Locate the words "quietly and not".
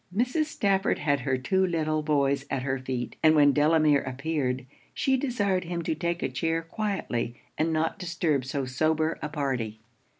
6.63-7.99